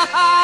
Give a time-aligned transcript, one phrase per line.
[0.00, 0.39] ha ha ha!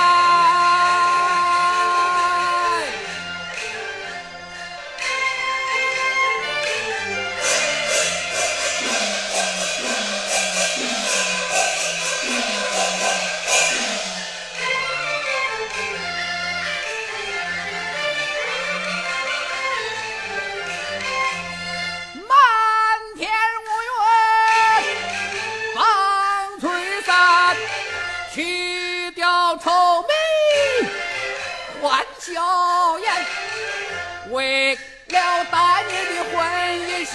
[29.58, 30.14] 愁眉，
[31.80, 33.12] 换笑颜，
[34.30, 34.74] 为
[35.08, 36.34] 了大年的婚
[36.88, 37.12] 姻喜，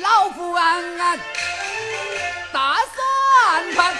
[0.00, 1.18] 老夫安安，
[2.52, 3.94] 打算盘，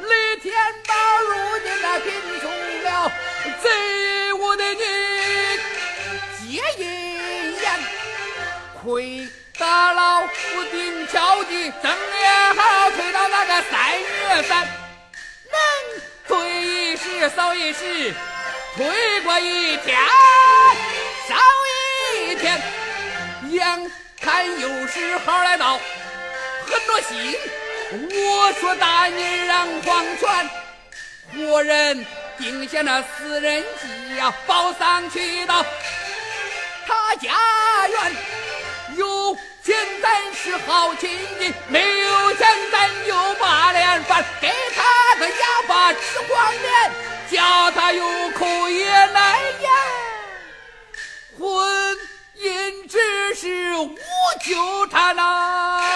[0.00, 0.54] 李天
[0.86, 2.50] 宝如今他贫穷
[2.84, 3.12] 了，
[3.62, 4.84] 贼我的女
[6.38, 6.80] 接姻
[7.60, 7.64] 缘，
[8.82, 13.41] 亏得老夫顶巧的睁眼好，亏到那。
[17.62, 18.12] 一时，
[18.76, 19.96] 推过一天
[21.28, 21.36] 少
[22.18, 22.60] 一天，
[23.50, 25.78] 眼看有时候来到，
[26.66, 27.38] 很多心。
[27.92, 30.50] 我说大人让黄泉，
[31.36, 32.04] 活人
[32.36, 35.64] 定下那死人计呀，报丧去到
[36.84, 37.30] 他家
[37.86, 38.16] 园。
[38.96, 46.90] 有钱咱是好亲戚，没有钱咱就把脸翻，给他个哑巴吃黄连，
[47.30, 47.61] 叫
[47.94, 49.70] 有口也难言。
[51.38, 51.96] 婚
[52.36, 53.94] 姻只是无
[54.44, 55.92] 纠缠呐。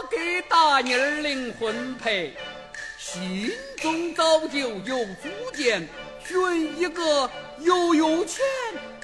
[0.00, 2.36] 我给大妮儿领婚配，
[3.10, 5.88] 心中早就有主见，
[6.26, 7.30] 选一个
[7.60, 8.44] 又有钱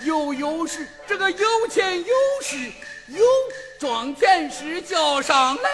[0.02, 0.86] 又有势。
[1.06, 2.70] 这个有钱有势
[3.08, 3.24] 有
[3.80, 5.70] 庄田氏叫上来，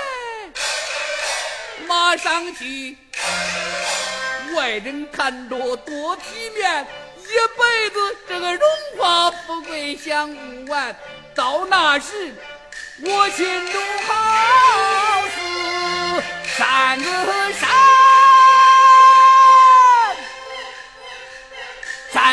[1.89, 2.97] 马上去。
[4.55, 6.87] 外人看着多体面，
[7.19, 7.25] 一
[7.59, 8.63] 辈子这个荣
[8.97, 10.97] 华富贵享不完。
[11.35, 12.33] 到那时，
[13.03, 15.41] 我心中好似。
[16.57, 17.05] 山子
[17.55, 17.70] 山，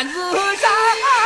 [0.04, 1.17] 子山，